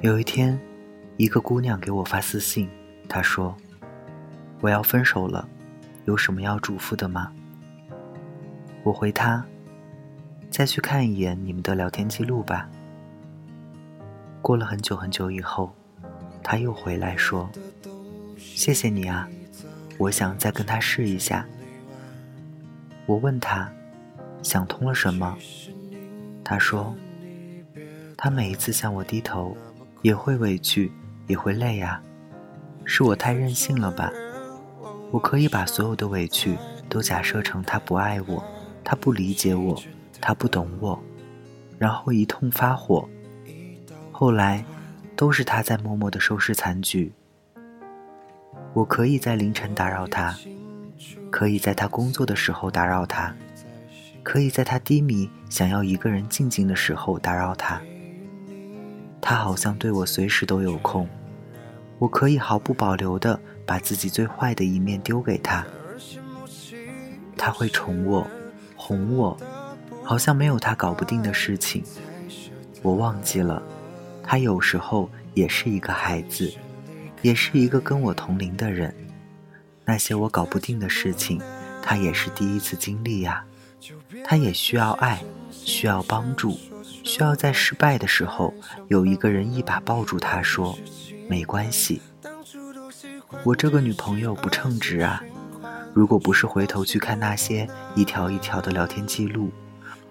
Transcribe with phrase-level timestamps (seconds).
[0.00, 0.56] 有一天，
[1.16, 2.70] 一个姑娘给我发私信，
[3.08, 3.56] 她说
[4.62, 5.48] ：“我要分手了，
[6.04, 7.32] 有什么要嘱咐的吗？”
[8.84, 9.44] 我回她
[10.50, 12.70] ：“再去看一眼你们的聊天记录吧。”
[14.40, 15.74] 过了很久很久以后，
[16.44, 17.50] 她又回来说
[18.38, 19.28] ：“谢谢你啊，
[19.98, 21.44] 我想再跟他试一下。”
[23.04, 23.68] 我问她
[24.44, 25.36] ：“想通了什么？”
[26.44, 26.94] 她说
[28.16, 29.56] ：“他每一次向我低头。”
[30.02, 30.92] 也会委屈，
[31.26, 32.00] 也会累啊，
[32.84, 34.10] 是我太任性了吧？
[35.10, 36.56] 我可以把所有的委屈
[36.88, 38.42] 都假设成他不爱我，
[38.84, 39.80] 他不理解我，
[40.20, 41.02] 他不懂我，
[41.78, 43.08] 然后一通发火。
[44.12, 44.64] 后来，
[45.16, 47.12] 都是他在默默的收拾残局。
[48.74, 50.36] 我可以在凌晨打扰他，
[51.30, 53.34] 可以在他工作的时候打扰他，
[54.22, 57.80] 可以在他低迷想要一个人静静的时候打扰他。
[59.20, 61.08] 他好像对我随时都有空，
[61.98, 65.66] 我可以毫不保留地把自己最坏的一面丢给他。
[67.36, 68.26] 他会宠我，
[68.76, 69.36] 哄我，
[70.02, 71.84] 好像没有他搞不定的事情。
[72.82, 73.62] 我忘记了，
[74.22, 76.52] 他有时候也是一个孩子，
[77.22, 78.94] 也是一个跟我同龄的人。
[79.84, 81.40] 那些我搞不定的事情，
[81.82, 83.44] 他也是第一次经历呀。
[84.24, 86.58] 他也需要爱，需要帮助。
[87.18, 88.54] 需要在失败的时候
[88.86, 90.78] 有一个人一把抱住他，说
[91.28, 92.00] ：“没关系。”
[93.42, 95.20] 我这个女朋友不称职啊！
[95.92, 99.50] 如果不是回头去看那些一条一条的聊天记录，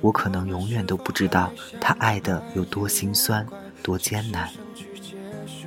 [0.00, 3.46] 我可能永远都不知道她爱的有多心酸、
[3.80, 4.50] 多艰难。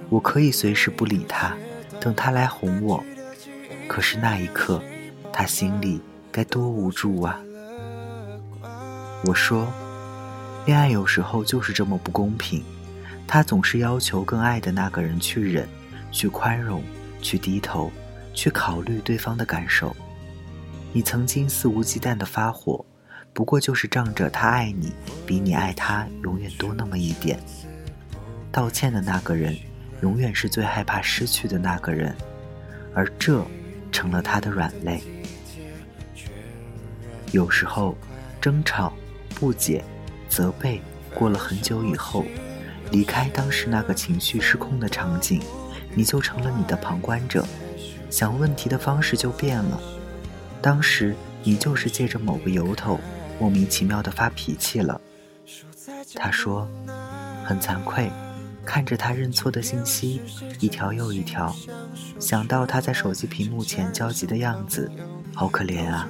[0.09, 1.55] 我可以随时不理他，
[2.01, 3.01] 等他来哄我，
[3.87, 4.83] 可是那一刻，
[5.31, 7.39] 他心里该多无助啊！
[9.23, 9.65] 我说。
[10.65, 12.63] 恋爱有时候就是这么不公平，
[13.27, 15.67] 他总是要求更爱的那个人去忍、
[16.11, 16.83] 去宽容、
[17.19, 17.91] 去低头、
[18.33, 19.95] 去考虑对方的感受。
[20.93, 22.85] 你曾经肆无忌惮的发火，
[23.33, 24.93] 不过就是仗着他爱你
[25.25, 27.39] 比你爱他永远多那么一点。
[28.51, 29.57] 道歉的那个人，
[30.01, 32.15] 永远是最害怕失去的那个人，
[32.93, 33.43] 而这
[33.91, 35.01] 成了他的软肋。
[37.31, 37.97] 有时候，
[38.39, 38.93] 争吵、
[39.33, 39.83] 不解。
[40.31, 40.81] 责备
[41.13, 42.25] 过了很久以后，
[42.89, 45.41] 离开当时那个情绪失控的场景，
[45.93, 47.45] 你就成了你的旁观者，
[48.09, 49.77] 想问题的方式就变了。
[50.61, 52.97] 当时你就是借着某个由头，
[53.39, 55.01] 莫名其妙的发脾气了。
[56.15, 56.65] 他说，
[57.43, 58.09] 很惭愧，
[58.63, 60.21] 看着他认错的信息
[60.61, 61.53] 一条又一条，
[62.21, 64.89] 想到他在手机屏幕前焦急的样子，
[65.35, 66.07] 好可怜啊！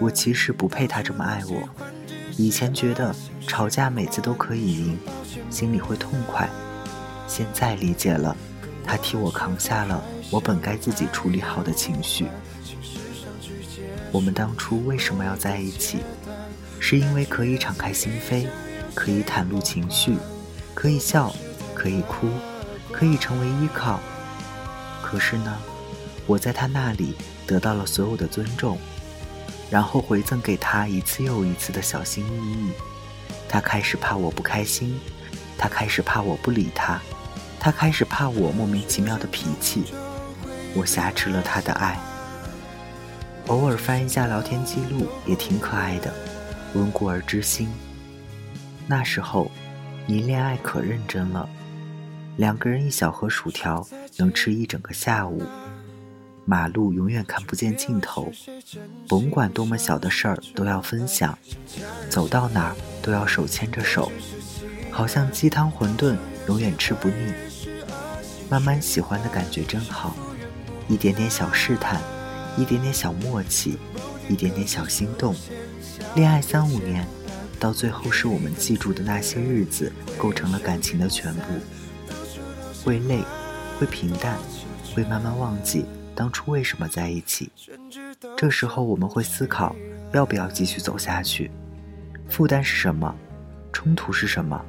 [0.00, 1.68] 我其实不配他这么爱我。
[2.38, 3.12] 以前觉得
[3.48, 4.98] 吵架每次都可以赢，
[5.50, 6.48] 心里会痛快。
[7.26, 8.34] 现在理解了，
[8.84, 10.00] 他替我扛下了
[10.30, 12.28] 我本该自己处理好的情绪。
[14.12, 15.98] 我们当初为什么要在一起？
[16.78, 18.46] 是因为可以敞开心扉，
[18.94, 20.16] 可以袒露情绪，
[20.74, 21.34] 可以笑，
[21.74, 22.28] 可以哭，
[22.92, 23.98] 可以成为依靠。
[25.02, 25.58] 可是呢，
[26.24, 27.16] 我在他那里
[27.48, 28.78] 得到了所有的尊重。
[29.70, 32.72] 然后回赠给他一次又一次的小心翼翼，
[33.48, 34.98] 他开始怕我不开心，
[35.58, 37.00] 他开始怕我不理他，
[37.60, 39.84] 他开始怕我莫名其妙的脾气，
[40.74, 41.98] 我挟持了他的爱。
[43.48, 46.12] 偶尔翻一下聊天记录也挺可爱的，
[46.74, 47.68] 温故而知新。
[48.86, 49.50] 那时候，
[50.06, 51.48] 你恋爱可认真了，
[52.36, 53.86] 两个人一小盒薯条
[54.16, 55.42] 能吃一整个下午。
[56.48, 58.32] 马路永远看不见尽头，
[59.06, 61.38] 甭管多么小的事儿都要分享，
[62.08, 64.10] 走到哪儿都要手牵着手，
[64.90, 66.16] 好像鸡汤馄饨
[66.46, 67.34] 永远吃不腻。
[68.48, 70.16] 慢慢喜欢的感觉真好，
[70.88, 72.00] 一点点小试探，
[72.56, 73.76] 一点点小默契，
[74.26, 75.36] 一点点小心动。
[76.14, 77.06] 恋爱三五年，
[77.60, 81.42] 到最后是我们记住的那些日子构成了感情的全部。
[82.82, 83.22] 会累，
[83.78, 84.38] 会平淡，
[84.94, 85.84] 会慢慢忘记。
[86.18, 87.48] 当初为什么在一起？
[88.36, 89.76] 这时候我们会思考，
[90.12, 91.48] 要不要继续走下去？
[92.28, 93.14] 负担是什么？
[93.72, 94.60] 冲突是什么？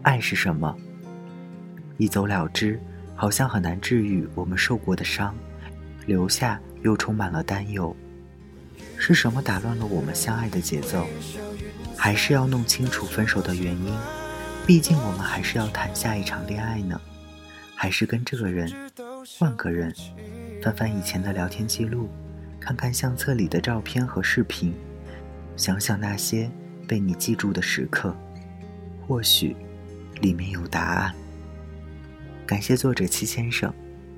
[0.00, 0.74] 爱是什么？
[1.98, 2.80] 一走了之，
[3.14, 5.34] 好像很难治愈我们受过的伤，
[6.06, 7.94] 留下又充满了担忧。
[8.96, 11.06] 是什么打乱了我们相爱的节奏？
[11.98, 13.94] 还是要弄清楚分手的原因？
[14.66, 16.98] 毕竟我们还是要谈下一场恋爱呢。
[17.74, 18.72] 还是跟这个人
[19.38, 19.94] 换个人？
[20.60, 22.08] 翻翻以前的聊天记录，
[22.58, 24.74] 看看相册里的照片和视频，
[25.56, 26.50] 想想那些
[26.86, 28.14] 被你记住的时刻，
[29.06, 29.56] 或许
[30.20, 31.14] 里面有答案。
[32.44, 33.72] 感谢作者七先生，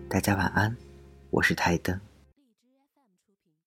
[0.09, 0.75] 大家晚安，
[1.31, 2.01] 我是台灯。